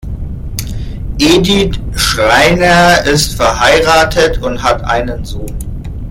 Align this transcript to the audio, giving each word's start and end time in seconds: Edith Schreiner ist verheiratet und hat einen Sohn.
Edith 1.19 1.79
Schreiner 1.95 3.03
ist 3.05 3.35
verheiratet 3.35 4.41
und 4.41 4.63
hat 4.63 4.83
einen 4.85 5.23
Sohn. 5.23 5.55